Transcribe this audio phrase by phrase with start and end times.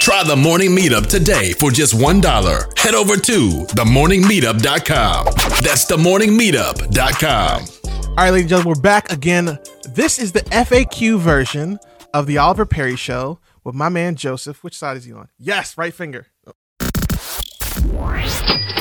[0.00, 2.78] Try the morning meetup today for just $1.
[2.78, 5.24] Head over to themorningmeetup.com.
[5.62, 7.62] That's themorningmeetup.com.
[8.08, 9.58] All right, ladies and gentlemen, we're back again.
[9.88, 11.78] This is the FAQ version
[12.14, 14.64] of the Oliver Perry Show with my man Joseph.
[14.64, 15.28] Which side is he on?
[15.38, 16.26] Yes, right finger.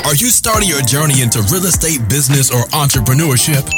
[0.05, 3.69] Are you starting your journey into real estate, business, or entrepreneurship?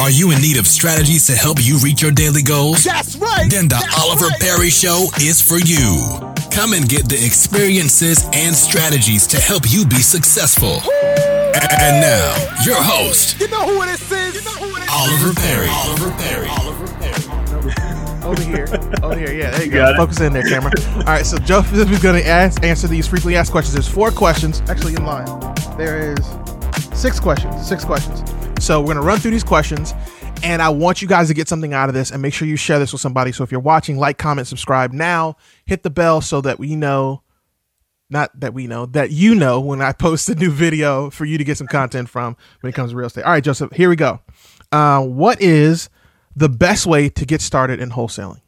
[0.00, 2.84] Are you in need of strategies to help you reach your daily goals?
[2.84, 3.50] That's right.
[3.50, 6.08] Then the Oliver Perry Show is for you.
[6.50, 10.80] Come and get the experiences and strategies to help you be successful.
[11.52, 12.32] And now,
[12.64, 14.00] your host, You know who it is?
[14.10, 14.88] You know who it is?
[14.90, 15.68] Oliver Perry.
[15.68, 16.48] Oliver Perry.
[18.24, 18.66] Over here.
[19.02, 19.32] Over here.
[19.32, 19.92] Yeah, there you, got go.
[19.92, 19.96] it.
[19.96, 20.72] Focus in there, camera.
[20.96, 23.74] All right, so Joseph is going to ask, answer these frequently asked questions.
[23.74, 25.26] There's four questions, actually in line.
[25.76, 26.24] There is
[26.98, 27.68] six questions.
[27.68, 28.22] Six questions.
[28.60, 29.94] So we're going to run through these questions,
[30.42, 32.56] and I want you guys to get something out of this, and make sure you
[32.56, 33.32] share this with somebody.
[33.32, 35.38] So if you're watching, like, comment, subscribe now.
[35.64, 37.22] Hit the bell so that we know.
[38.10, 41.38] Not that we know that you know when I post a new video for you
[41.38, 43.24] to get some content from when it comes to real estate.
[43.24, 44.20] All right, Joseph, here we go.
[44.70, 45.88] Uh, what is
[46.36, 48.42] the best way to get started in wholesaling?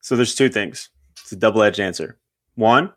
[0.00, 0.88] So there's two things.
[1.22, 2.18] It's a double-edged answer.
[2.56, 2.92] One,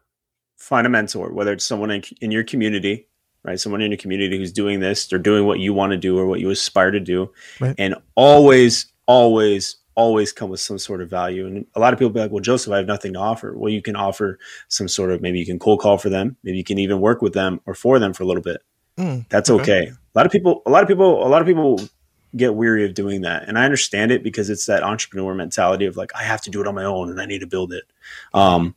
[0.57, 3.09] find a mentor, whether it's someone in, in your community,
[3.43, 3.59] right?
[3.59, 6.25] Someone in your community who's doing this, they're doing what you want to do or
[6.27, 7.75] what you aspire to do, Right.
[7.77, 11.45] and always, always, always come with some sort of value.
[11.47, 13.71] And a lot of people be like, "Well, Joseph, I have nothing to offer." Well,
[13.71, 16.63] you can offer some sort of maybe you can cold call for them, maybe you
[16.63, 18.61] can even work with them or for them for a little bit.
[18.97, 19.61] Mm, That's okay.
[19.61, 19.89] okay.
[19.89, 21.79] A lot of people, a lot of people, a lot of people
[22.37, 25.97] get weary of doing that, and I understand it because it's that entrepreneur mentality of
[25.97, 27.83] like I have to do it on my own and I need to build it.
[28.33, 28.75] Um,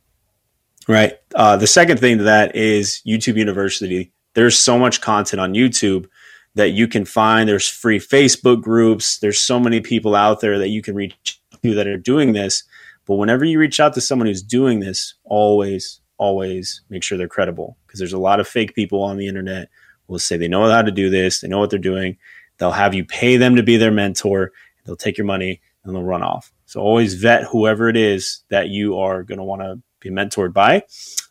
[0.87, 1.13] right.
[1.33, 4.11] Uh, the second thing to that is YouTube University.
[4.35, 6.07] There's so much content on YouTube
[6.53, 7.49] that you can find.
[7.49, 9.17] There's free Facebook groups.
[9.17, 12.63] There's so many people out there that you can reach to that are doing this.
[13.05, 17.27] But whenever you reach out to someone who's doing this, always, always make sure they're
[17.27, 19.69] credible because there's a lot of fake people on the internet
[20.07, 22.17] who will say they know how to do this, they know what they're doing.
[22.57, 24.51] They'll have you pay them to be their mentor.
[24.85, 26.51] They'll take your money and they'll run off.
[26.65, 30.53] So always vet whoever it is that you are going to want to be mentored
[30.53, 30.83] by.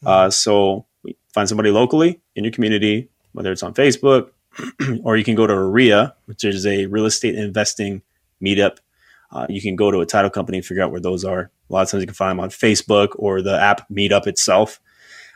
[0.05, 0.87] Uh, so
[1.35, 4.31] find somebody locally in your community, whether it's on Facebook
[5.03, 8.03] or you can go to RIA, which is a real estate investing
[8.43, 8.79] meetup.
[9.33, 11.51] Uh, you can go to a title company and figure out where those are.
[11.69, 14.81] A lot of times you can find them on Facebook or the app Meetup itself.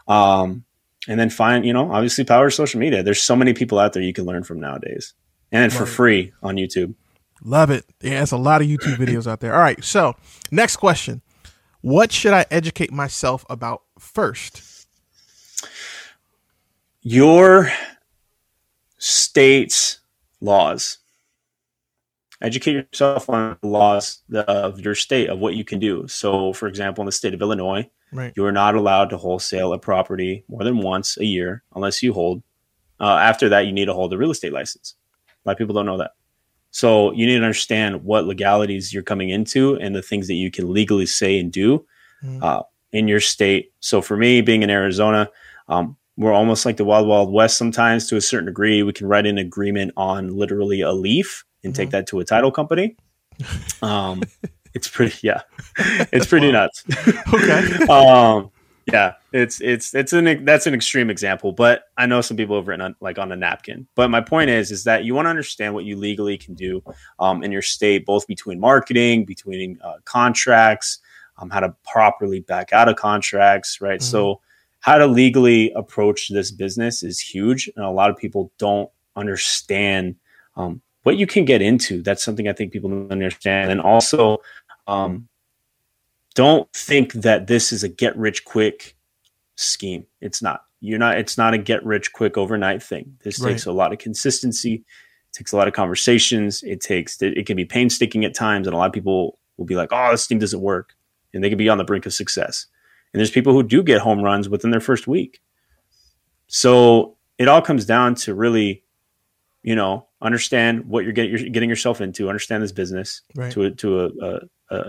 [0.07, 0.65] Um,
[1.09, 3.03] and then find, you know, obviously power social media.
[3.03, 5.15] There's so many people out there you can learn from nowadays
[5.51, 6.95] and for free on YouTube.
[7.43, 7.85] Love it.
[8.01, 9.55] Yeah, it's a lot of YouTube videos out there.
[9.55, 10.15] All right, so
[10.51, 11.23] next question.
[11.81, 14.78] What should I educate myself about first?
[17.11, 17.73] Your
[18.99, 20.01] state's
[20.43, 20.99] laws.
[22.43, 26.07] Educate yourself on the laws of your state of what you can do.
[26.07, 28.35] So, for example, in the state of Illinois, Right.
[28.37, 32.13] you are not allowed to wholesale a property more than once a year unless you
[32.13, 32.43] hold.
[33.01, 34.95] Uh, after that, you need to hold a real estate license.
[35.29, 36.11] A lot of people don't know that.
[36.73, 40.51] So you need to understand what legalities you're coming into and the things that you
[40.51, 41.87] can legally say and do
[42.23, 42.43] Mhm.
[42.43, 43.73] uh, in your state.
[43.81, 45.31] So for me, being in Arizona,
[45.69, 48.83] um, we're almost like the wild, wild west sometimes to a certain degree.
[48.83, 52.51] We can write an agreement on literally a leaf and take that to a title
[52.51, 52.97] company.
[53.83, 54.25] Um,
[54.75, 55.43] it's pretty, yeah,
[56.13, 56.83] it's pretty nuts.
[57.33, 57.87] Okay.
[57.87, 58.51] um,
[58.93, 62.67] yeah, it's it's it's an that's an extreme example, but I know some people have
[62.67, 63.87] written on, like on a napkin.
[63.95, 66.83] But my point is, is that you want to understand what you legally can do
[67.21, 70.99] um, in your state, both between marketing, between uh, contracts,
[71.37, 74.03] um, how to properly back out of contracts, right?
[74.03, 74.41] So,
[74.81, 80.17] how to legally approach this business is huge, and a lot of people don't understand
[80.57, 82.03] um, what you can get into.
[82.03, 84.39] That's something I think people don't understand, and also.
[84.87, 85.29] Um,
[86.35, 88.97] don't think that this is a get rich quick
[89.57, 90.07] scheme.
[90.21, 90.63] It's not.
[90.81, 91.19] You're not.
[91.19, 93.17] It's not a get rich quick overnight thing.
[93.25, 93.51] This Right.
[93.51, 94.75] takes a lot of consistency.
[94.75, 96.63] It takes a lot of conversations.
[96.63, 97.21] It takes.
[97.21, 100.13] It can be painstaking at times, and a lot of people will be like, "Oh,
[100.13, 100.95] this thing doesn't work,"
[101.35, 102.67] and they can be on the brink of success.
[103.13, 105.41] And there's people who do get home runs within their first week.
[106.47, 108.83] So it all comes down to really,
[109.63, 112.29] you know, understand what you're getting, you're getting yourself into.
[112.29, 113.53] Understand this business Right.
[113.53, 114.41] to a, to a, a,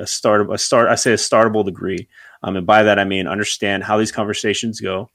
[0.01, 0.89] a start a start.
[0.89, 2.07] I say a startable degree,
[2.43, 5.09] um, and by that I mean understand how these conversations go,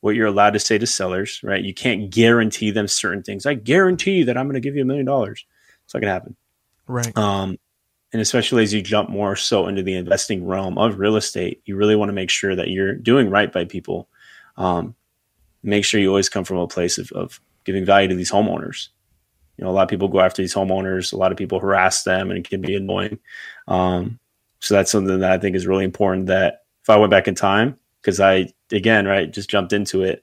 [0.00, 1.62] what you're allowed to say to sellers, right?
[1.62, 3.46] You can't guarantee them certain things.
[3.46, 5.46] I guarantee that I'm going to give you a million dollars.
[5.84, 6.36] It's not going to happen.
[6.86, 7.16] Right.
[7.16, 7.58] Um,
[8.14, 11.74] and especially as you jump more so into the investing realm of real estate, you
[11.74, 14.08] really want to make sure that you're doing right by people.
[14.56, 14.94] Um,
[15.64, 18.90] make sure you always come from a place of, of giving value to these homeowners.
[19.56, 21.12] You know, a lot of people go after these homeowners.
[21.12, 23.18] A lot of people harass them, and it can be annoying.
[23.66, 24.20] Um,
[24.60, 26.26] so that's something that I think is really important.
[26.26, 30.22] That if I went back in time, because I again, right, just jumped into it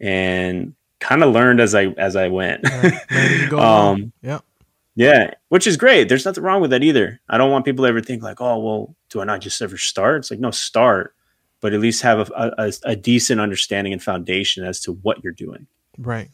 [0.00, 2.64] and kind of learned as I as I went.
[3.52, 4.38] Um, yeah.
[4.94, 6.08] Yeah, which is great.
[6.08, 7.20] There's nothing wrong with that either.
[7.28, 9.78] I don't want people to ever think like, oh, well, do I not just ever
[9.78, 10.18] start?
[10.18, 11.14] It's like, no, start,
[11.60, 15.32] but at least have a, a, a decent understanding and foundation as to what you're
[15.32, 15.66] doing.
[15.98, 16.28] Right.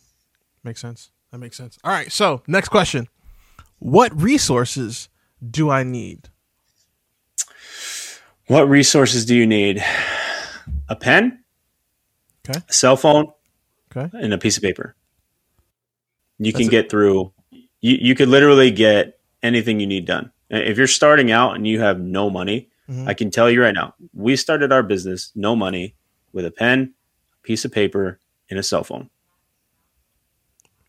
[0.65, 1.11] Makes sense.
[1.31, 1.79] That makes sense.
[1.85, 2.11] All right.
[2.11, 3.09] So, next question
[3.79, 5.09] What resources
[5.49, 6.29] do I need?
[8.47, 9.85] What resources do you need?
[10.89, 11.45] A pen,
[12.49, 12.61] okay.
[12.67, 13.31] a cell phone,
[13.95, 14.09] okay.
[14.19, 14.97] and a piece of paper.
[16.39, 17.33] You That's can get through
[17.81, 20.31] you, you could literally get anything you need done.
[20.51, 23.09] If you're starting out and you have no money, mm-hmm.
[23.09, 25.95] I can tell you right now, we started our business no money
[26.33, 26.95] with a pen,
[27.43, 28.19] a piece of paper,
[28.51, 29.11] and a cell phone.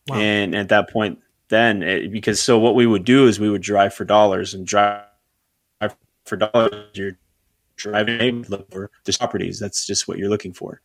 [0.08, 0.18] Wow.
[0.18, 1.20] And at that point,
[1.50, 4.66] then it, because so what we would do is we would drive for dollars and
[4.66, 5.04] drive
[6.26, 6.86] for dollars.
[6.94, 7.18] You're
[7.76, 9.60] driving for the properties.
[9.60, 10.82] That's just what you're looking for.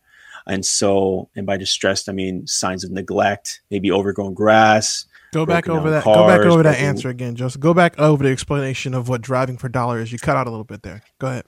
[0.47, 5.67] And so, and by distressed, I mean signs of neglect, maybe overgrown grass, Go back
[5.67, 6.03] over that.
[6.03, 7.61] Cars, go back over that answer again, Joseph.
[7.61, 10.11] Go back over the explanation of what driving for dollars.
[10.11, 11.01] You cut out a little bit there.
[11.19, 11.45] Go ahead.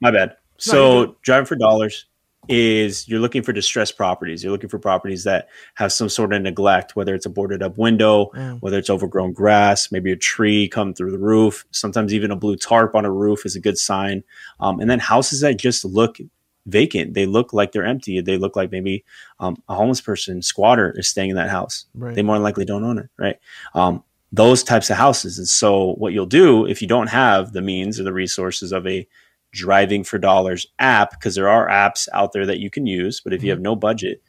[0.00, 0.36] My bad.
[0.58, 2.06] So driving for dollars
[2.48, 4.42] is you're looking for distressed properties.
[4.42, 7.76] You're looking for properties that have some sort of neglect, whether it's a boarded up
[7.76, 8.60] window, mm.
[8.60, 11.64] whether it's overgrown grass, maybe a tree come through the roof.
[11.72, 14.22] Sometimes even a blue tarp on a roof is a good sign.
[14.60, 16.18] Um, and then houses that just look
[16.66, 17.14] vacant.
[17.14, 18.20] They look like they're empty.
[18.20, 19.04] They look like maybe
[19.40, 21.86] um, a homeless person, squatter, is staying in that house.
[21.94, 22.14] Right.
[22.14, 23.38] They more likely don't own it, right?
[23.74, 24.02] Um,
[24.32, 25.38] those types of houses.
[25.38, 28.86] And so, what you'll do if you don't have the means or the resources of
[28.86, 29.06] a
[29.52, 33.32] driving for dollars app, because there are apps out there that you can use, but
[33.32, 33.64] if you have mm-hmm.
[33.64, 34.22] no budget,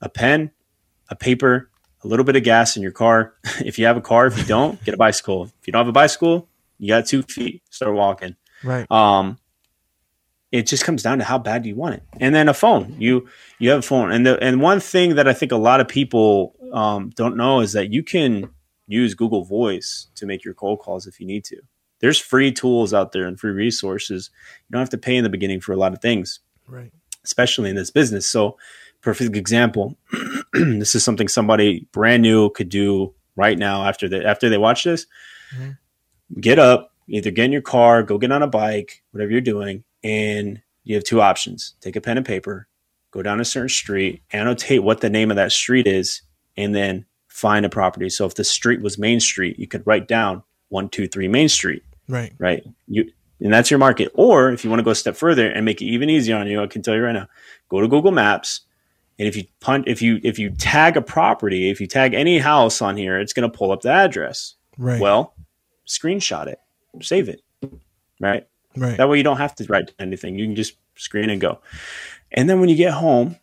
[0.00, 0.50] a pen,
[1.08, 1.70] a paper,
[2.04, 3.34] a little bit of gas in your car.
[3.64, 5.44] if you have a car, if you don't, get a bicycle.
[5.60, 6.48] If you don't have a bicycle,
[6.78, 8.36] you got two feet, start walking.
[8.62, 8.90] Right.
[8.90, 9.38] Um,
[10.50, 12.02] it just comes down to how bad do you want it.
[12.20, 12.96] And then a phone.
[12.98, 13.28] You
[13.58, 14.10] you have a phone.
[14.10, 17.60] And the and one thing that i think a lot of people um, don't know
[17.60, 18.50] is that you can
[18.86, 21.60] use google voice to make your cold calls if you need to.
[22.00, 24.30] There's free tools out there and free resources.
[24.68, 26.92] You don't have to pay in the beginning for a lot of things right.
[27.24, 28.26] especially in this business.
[28.26, 28.56] So
[29.00, 29.96] perfect example
[30.52, 34.84] this is something somebody brand new could do right now after they after they watch
[34.84, 35.06] this.
[35.54, 36.40] Mm-hmm.
[36.40, 39.82] get up either get in your car go get on a bike whatever you're doing
[40.02, 42.68] and you have two options take a pen and paper,
[43.10, 46.22] go down a certain street, annotate what the name of that street is,
[46.56, 48.08] and then find a property.
[48.08, 51.48] So if the street was Main Street, you could write down one, two, three Main
[51.48, 51.82] Street.
[52.08, 52.32] Right.
[52.38, 52.64] Right.
[52.86, 53.10] You
[53.40, 54.10] and that's your market.
[54.14, 56.48] Or if you want to go a step further and make it even easier on
[56.48, 57.28] you, I can tell you right now,
[57.68, 58.62] go to Google Maps.
[59.18, 62.38] And if you punt, if you if you tag a property, if you tag any
[62.38, 64.54] house on here, it's going to pull up the address.
[64.76, 65.00] Right.
[65.00, 65.34] Well,
[65.86, 66.60] screenshot it,
[67.00, 67.42] save it.
[68.20, 68.46] Right.
[68.78, 68.96] Right.
[68.96, 70.38] That way you don't have to write anything.
[70.38, 71.60] You can just screen and go.
[72.32, 73.36] And then when you get home,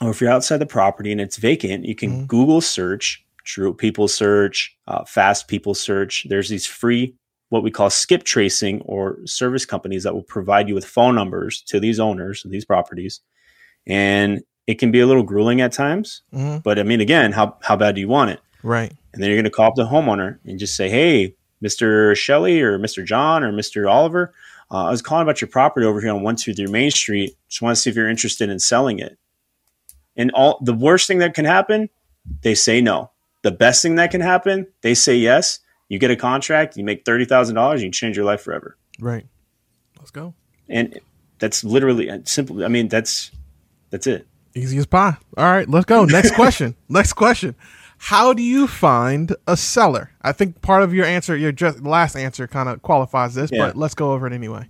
[0.00, 2.26] or if you're outside the property and it's vacant, you can mm-hmm.
[2.26, 6.26] Google search, True People Search, uh, Fast People Search.
[6.28, 7.14] There's these free,
[7.48, 11.62] what we call skip tracing or service companies that will provide you with phone numbers
[11.62, 13.20] to these owners of these properties.
[13.86, 16.58] And it can be a little grueling at times, mm-hmm.
[16.58, 18.40] but I mean, again, how, how bad do you want it?
[18.64, 18.92] Right.
[19.12, 22.16] And then you're going to call up the homeowner and just say, hey, Mr.
[22.16, 23.04] Shelley or Mr.
[23.04, 23.90] John or Mr.
[23.90, 24.32] Oliver.
[24.70, 27.36] Uh, I was calling about your property over here on 123 Main Street.
[27.48, 29.18] Just want to see if you're interested in selling it.
[30.16, 31.88] And all the worst thing that can happen,
[32.42, 33.10] they say no.
[33.42, 35.60] The best thing that can happen, they say yes.
[35.88, 38.76] You get a contract, you make thirty thousand dollars, you change your life forever.
[38.98, 39.26] Right.
[39.98, 40.34] Let's go.
[40.68, 40.98] And
[41.38, 42.64] that's literally uh, simple.
[42.64, 43.30] I mean, that's
[43.90, 44.26] that's it.
[44.54, 45.16] Easy as pie.
[45.36, 46.06] All right, let's go.
[46.06, 46.74] Next question.
[46.88, 47.54] Next question.
[47.98, 50.10] How do you find a seller?
[50.22, 53.66] I think part of your answer, your just last answer, kind of qualifies this, yeah.
[53.66, 54.68] but let's go over it anyway.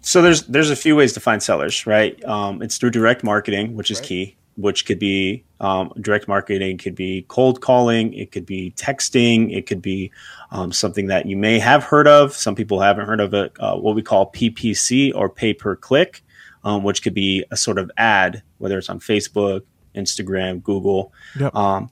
[0.00, 2.22] So there's there's a few ways to find sellers, right?
[2.24, 4.08] Um, it's through direct marketing, which is right.
[4.08, 4.34] key.
[4.56, 9.66] Which could be um, direct marketing, could be cold calling, it could be texting, it
[9.68, 10.10] could be
[10.50, 12.34] um, something that you may have heard of.
[12.34, 13.52] Some people haven't heard of it.
[13.60, 16.24] Uh, what we call PPC or pay per click,
[16.64, 19.62] um, which could be a sort of ad, whether it's on Facebook,
[19.94, 21.12] Instagram, Google.
[21.38, 21.54] Yep.
[21.54, 21.90] Um,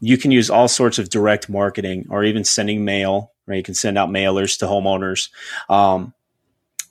[0.00, 3.56] you can use all sorts of direct marketing or even sending mail, right?
[3.56, 5.30] You can send out mailers to homeowners
[5.70, 6.12] um,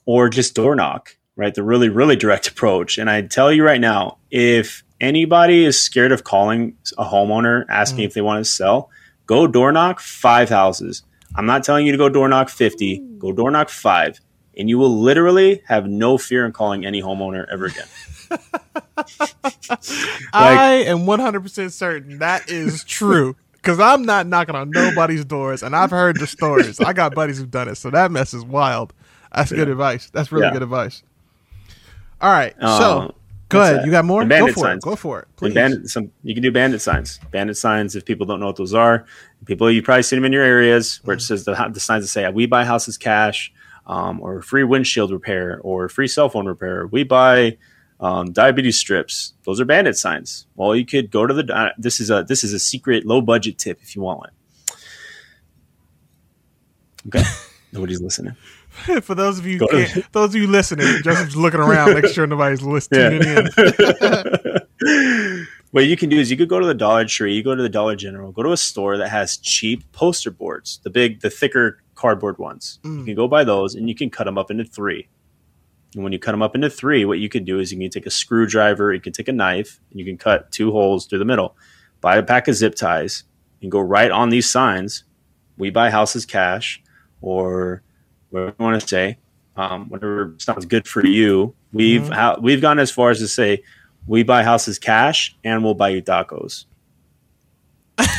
[0.04, 1.16] or just door knock.
[1.36, 1.54] right?
[1.54, 2.98] The really, really direct approach.
[2.98, 8.04] And I tell you right now, if anybody is scared of calling a homeowner asking
[8.04, 8.06] mm.
[8.06, 8.90] if they want to sell,
[9.26, 11.02] go door knock five houses.
[11.34, 14.20] I'm not telling you to go door knock 50, go door knock five,
[14.56, 17.88] and you will literally have no fear in calling any homeowner ever again.
[20.32, 23.36] I am 100% certain that is true.
[23.52, 26.78] Because I'm not knocking on nobody's doors, and I've heard the stories.
[26.78, 28.92] I got buddies who've done it, so that mess is wild.
[29.34, 29.56] That's yeah.
[29.56, 30.08] good advice.
[30.10, 30.52] That's really yeah.
[30.52, 31.02] good advice.
[32.20, 33.14] All right, uh, so
[33.48, 33.78] go ahead.
[33.78, 33.86] That?
[33.86, 34.24] You got more?
[34.24, 34.84] Go for signs.
[34.84, 34.88] it.
[34.88, 35.28] Go for it.
[35.36, 35.54] Please.
[35.54, 37.18] Bandit, some, you can do bandit signs.
[37.32, 37.96] Bandit signs.
[37.96, 39.04] If people don't know what those are,
[39.44, 41.20] people you probably see them in your areas where mm.
[41.20, 43.52] it says the, the signs that say "We buy houses cash,"
[43.86, 46.86] um, or free windshield repair, or free cell phone repair.
[46.86, 47.58] We buy
[48.00, 49.34] um, diabetes strips.
[49.44, 50.46] Those are bandit signs.
[50.54, 51.54] Well, you could go to the.
[51.54, 54.30] Uh, this is a this is a secret low budget tip if you want one.
[57.08, 57.22] Okay,
[57.72, 58.36] nobody's listening.
[59.02, 59.58] For those of you,
[60.12, 63.48] those of you listening, just looking around, make sure nobody's listening in.
[65.70, 67.62] what you can do is you could go to the Dollar Tree, you go to
[67.62, 71.30] the Dollar General, go to a store that has cheap poster boards, the big, the
[71.30, 72.78] thicker cardboard ones.
[72.82, 72.98] Mm.
[72.98, 75.08] You can go buy those, and you can cut them up into three.
[75.94, 77.90] And when you cut them up into three, what you can do is you can
[77.90, 81.20] take a screwdriver, you can take a knife, and you can cut two holes through
[81.20, 81.56] the middle.
[82.00, 83.24] Buy a pack of zip ties
[83.62, 85.04] and go right on these signs.
[85.56, 86.82] We buy houses cash,
[87.22, 87.82] or
[88.30, 89.18] whatever you want to say,
[89.56, 91.54] um, whatever sounds good for you.
[91.72, 92.12] We've mm-hmm.
[92.12, 93.62] ha- we've gone as far as to say
[94.06, 96.66] we buy houses cash and we'll buy you tacos,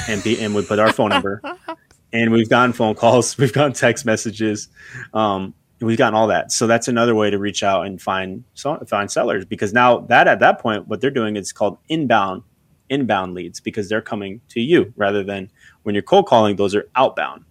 [0.10, 1.42] and be, and we put our phone number,
[2.14, 4.70] and we've gotten phone calls, we've gotten text messages.
[5.14, 6.52] Um, we've gotten all that.
[6.52, 8.44] So that's another way to reach out and find
[8.88, 12.44] find sellers because now that at that point what they're doing is called inbound
[12.90, 15.52] inbound leads because they're coming to you rather than
[15.84, 17.44] when you're cold calling those are outbound.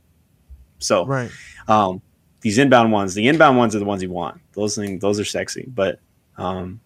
[0.78, 1.30] So right.
[1.68, 2.02] Um,
[2.40, 4.40] these inbound ones, the inbound ones are the ones you want.
[4.52, 5.98] Those things, those are sexy, but
[6.36, 6.80] um,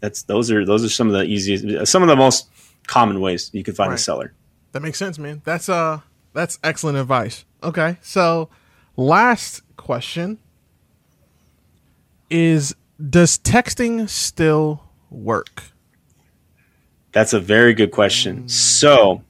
[0.00, 2.50] that's those are those are some of the easiest, some of the most
[2.86, 3.98] common ways you can find right.
[3.98, 4.34] a seller.
[4.72, 5.42] That makes sense, man.
[5.44, 6.00] That's uh,
[6.32, 7.44] that's excellent advice.
[7.62, 8.50] Okay, so
[8.96, 10.38] last question
[12.28, 15.64] is Does texting still work?
[17.12, 18.48] That's a very good question.
[18.48, 19.22] So,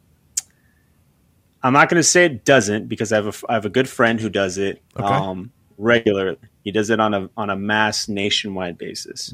[1.62, 3.88] I'm not going to say it doesn't because I have a I have a good
[3.88, 5.06] friend who does it okay.
[5.06, 6.36] um, regularly.
[6.62, 9.32] He does it on a on a mass nationwide basis.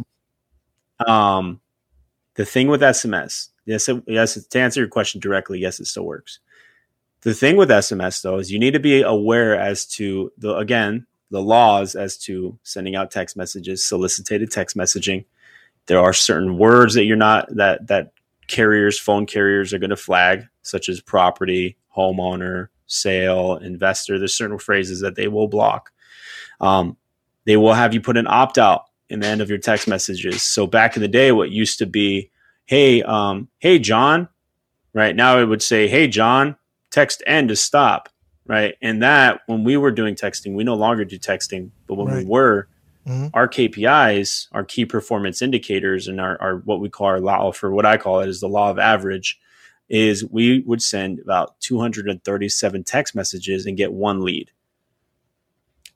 [1.07, 1.61] Um,
[2.35, 6.05] the thing with SMS, yes, it, yes, to answer your question directly, yes, it still
[6.05, 6.39] works.
[7.27, 11.09] The thing with SMS though is you need to be aware as to the again
[11.33, 15.25] the laws as to sending out text messages, solicited text messaging.
[15.87, 18.13] There are certain words that you're not that that
[18.47, 24.21] carriers, phone carriers are going to flag, such as property, homeowner, sale, investor.
[24.21, 25.91] There's certain phrases that they will block.
[26.61, 26.97] Um,
[27.45, 30.45] they will have you put an opt out in the end of your text messages.
[30.45, 32.31] So back in the day, what used to be,
[32.67, 34.29] hey, um, hey John,
[34.93, 36.55] right now it would say, hey John,
[36.97, 38.09] text end to stop,
[38.47, 38.75] right?
[38.81, 42.19] And that when we were doing texting, we no longer do texting, but when right.
[42.19, 42.69] we were,
[43.07, 43.27] mm-hmm.
[43.35, 47.71] our KPIs, our key performance indicators, and our, our what we call our law for
[47.71, 49.39] what I call it is the law of average,
[49.91, 54.51] is we would send about 237 text messages and get one lead.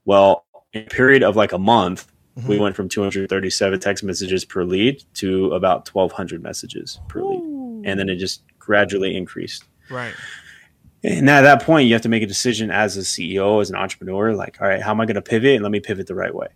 [0.05, 2.47] Well, in a period of like a month, mm-hmm.
[2.47, 7.31] we went from 237 text messages per lead to about 1,200 messages per Ooh.
[7.31, 9.65] lead, and then it just gradually increased.
[9.89, 10.13] Right.
[11.03, 13.77] And at that point, you have to make a decision as a CEO, as an
[13.77, 15.55] entrepreneur, like, all right, how am I going to pivot?
[15.55, 16.49] And let me pivot the right way.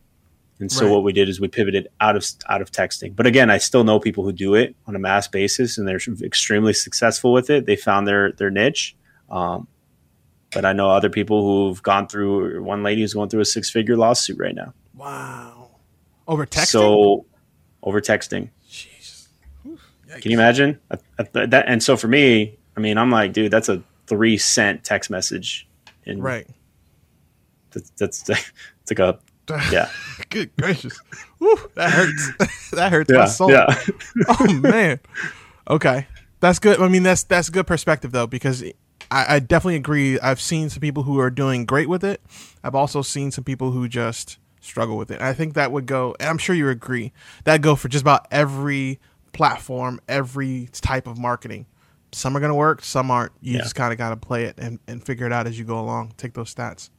[0.60, 0.92] And so right.
[0.92, 3.16] what we did is we pivoted out of out of texting.
[3.16, 6.00] But again, I still know people who do it on a mass basis, and they're
[6.22, 7.66] extremely successful with it.
[7.66, 8.94] They found their their niche.
[9.28, 9.66] Um,
[10.52, 12.62] but I know other people who've gone through.
[12.62, 14.72] One lady who's going through a six figure lawsuit right now.
[14.94, 15.70] Wow,
[16.28, 16.66] over texting.
[16.66, 17.26] So
[17.82, 18.50] over texting.
[18.68, 19.26] Jeez.
[20.20, 20.78] Can you imagine
[21.32, 21.64] that?
[21.66, 25.68] And so for me, I mean, I'm like, dude, that's a three cent text message.
[26.06, 26.46] And right.
[27.70, 29.18] That's, that's it's like a
[29.70, 29.90] yeah.
[30.30, 30.98] Good gracious.
[31.38, 32.70] Woo, that hurts.
[32.72, 33.50] that hurts yeah, my soul.
[33.50, 33.80] Yeah.
[34.28, 35.00] oh man.
[35.68, 36.06] Okay.
[36.40, 36.80] That's good.
[36.80, 38.62] I mean, that's that's good perspective though, because
[39.10, 40.18] I, I, definitely agree.
[40.20, 42.20] I've seen some people who are doing great with it.
[42.62, 45.20] I've also seen some people who just struggle with it.
[45.20, 46.16] I think that would go.
[46.20, 47.12] I'm sure you agree.
[47.44, 48.98] That go for just about every
[49.32, 51.66] platform, every type of marketing
[52.14, 53.32] some are going to work, some aren't.
[53.40, 53.62] You yeah.
[53.62, 55.78] just kind of got to play it and, and figure it out as you go
[55.78, 56.12] along.
[56.16, 56.90] Take those stats.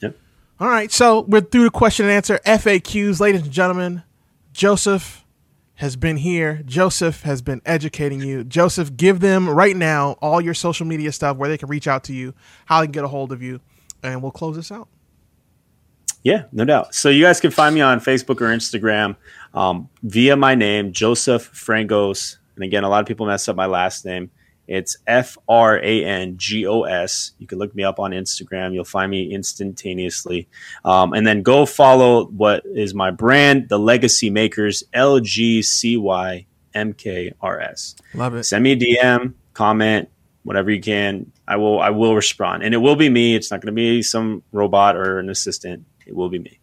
[0.00, 0.16] Yep.
[0.60, 0.90] All right.
[0.90, 3.20] So we're through the question and answer FAQs.
[3.20, 4.02] Ladies and gentlemen,
[4.52, 5.24] Joseph
[5.76, 6.62] has been here.
[6.64, 8.42] Joseph has been educating you.
[8.42, 12.04] Joseph, give them right now all your social media stuff where they can reach out
[12.04, 12.34] to you,
[12.66, 13.60] how they can get a hold of you,
[14.02, 14.88] and we'll close this out.
[16.24, 16.94] Yeah, no doubt.
[16.94, 19.16] So you guys can find me on Facebook or Instagram
[19.54, 22.38] um, via my name, Joseph Frangos.
[22.58, 24.30] And again, a lot of people mess up my last name.
[24.66, 27.32] It's F R A N G O S.
[27.38, 28.74] You can look me up on Instagram.
[28.74, 30.48] You'll find me instantaneously.
[30.84, 35.96] Um, and then go follow what is my brand, The Legacy Makers, L G C
[35.96, 37.94] Y M K R S.
[38.12, 38.44] Love it.
[38.44, 40.10] Send me a DM, comment,
[40.42, 41.32] whatever you can.
[41.46, 42.62] I will I will respond.
[42.62, 43.36] And it will be me.
[43.36, 45.86] It's not going to be some robot or an assistant.
[46.06, 46.60] It will be me.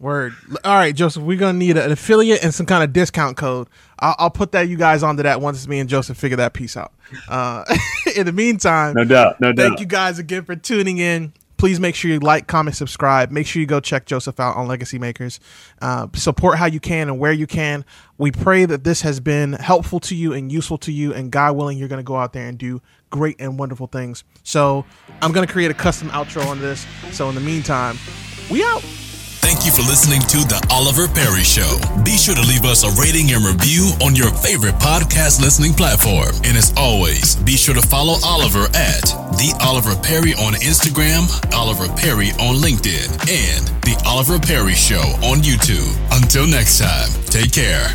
[0.00, 0.34] Word.
[0.64, 3.68] All right, Joseph, we're gonna need an affiliate and some kind of discount code.
[3.98, 6.76] I'll, I'll put that you guys onto that once me and Joseph figure that piece
[6.76, 6.92] out.
[7.28, 7.64] Uh,
[8.16, 9.66] in the meantime, no doubt, no doubt.
[9.66, 11.32] Thank you guys again for tuning in.
[11.56, 13.30] Please make sure you like, comment, subscribe.
[13.30, 15.40] Make sure you go check Joseph out on Legacy Makers.
[15.80, 17.86] Uh, support how you can and where you can.
[18.18, 21.14] We pray that this has been helpful to you and useful to you.
[21.14, 24.24] And God willing, you're going to go out there and do great and wonderful things.
[24.42, 24.84] So
[25.22, 26.86] I'm going to create a custom outro on this.
[27.12, 27.96] So in the meantime,
[28.50, 28.84] we out.
[29.64, 31.80] Thank you for listening to The Oliver Perry Show.
[32.04, 36.36] Be sure to leave us a rating and review on your favorite podcast listening platform.
[36.44, 39.08] And as always, be sure to follow Oliver at
[39.40, 45.40] The Oliver Perry on Instagram, Oliver Perry on LinkedIn, and The Oliver Perry Show on
[45.40, 45.96] YouTube.
[46.12, 47.88] Until next time, take care.